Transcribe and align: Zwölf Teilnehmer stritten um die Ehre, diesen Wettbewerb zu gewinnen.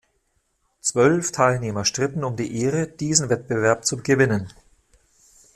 Zwölf 0.81 1.31
Teilnehmer 1.31 1.85
stritten 1.85 2.23
um 2.23 2.35
die 2.35 2.59
Ehre, 2.59 2.87
diesen 2.87 3.29
Wettbewerb 3.29 3.85
zu 3.85 3.97
gewinnen. 3.97 4.51